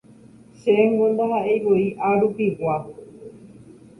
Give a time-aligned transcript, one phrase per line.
[0.59, 2.75] Chéngo ndaha'eivoi arupigua